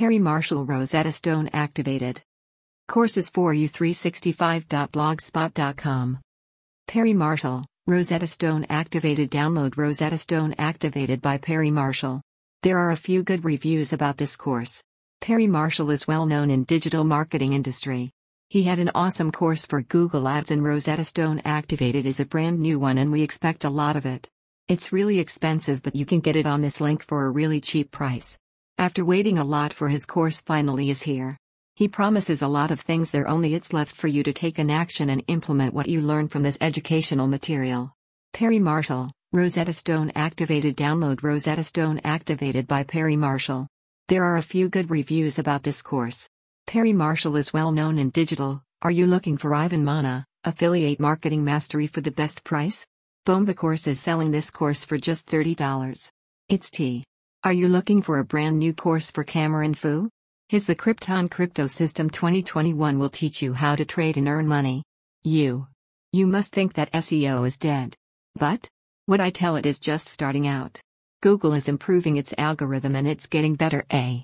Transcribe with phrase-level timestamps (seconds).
[0.00, 2.22] Perry Marshall Rosetta Stone activated.
[2.88, 6.18] Courses for you365.blogspot.com.
[6.88, 9.30] Perry Marshall, Rosetta Stone activated.
[9.30, 12.22] Download Rosetta Stone activated by Perry Marshall.
[12.62, 14.82] There are a few good reviews about this course.
[15.20, 18.10] Perry Marshall is well known in digital marketing industry.
[18.48, 22.58] He had an awesome course for Google Ads and Rosetta Stone Activated is a brand
[22.58, 24.30] new one and we expect a lot of it.
[24.66, 27.90] It's really expensive but you can get it on this link for a really cheap
[27.90, 28.38] price.
[28.80, 31.36] After waiting a lot for his course finally is here.
[31.74, 34.70] He promises a lot of things there only it's left for you to take an
[34.70, 37.92] action and implement what you learn from this educational material.
[38.32, 43.68] Perry Marshall, Rosetta Stone Activated Download Rosetta Stone Activated by Perry Marshall.
[44.08, 46.26] There are a few good reviews about this course.
[46.66, 48.62] Perry Marshall is well known in digital.
[48.80, 52.86] Are you looking for Ivan Mana, affiliate marketing mastery for the best price?
[53.26, 56.12] Bomba Course is selling this course for just $30.
[56.48, 57.04] It's T.
[57.42, 60.10] Are you looking for a brand new course for Cameron Fu?
[60.50, 64.82] His The Krypton Crypto System 2021 will teach you how to trade and earn money.
[65.22, 65.66] You.
[66.12, 67.96] You must think that SEO is dead.
[68.34, 68.68] But?
[69.06, 70.82] What I tell it is just starting out.
[71.22, 73.86] Google is improving its algorithm and it's getting better.
[73.90, 74.18] A.